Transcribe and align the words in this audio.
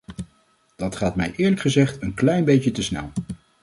Dat 0.75 0.95
gaat 0.95 1.15
mij 1.15 1.33
eerlijk 1.35 1.61
gezegd 1.61 2.01
een 2.01 2.13
klein 2.13 2.45
beetje 2.45 2.71
te 2.71 2.81
snel. 2.81 3.11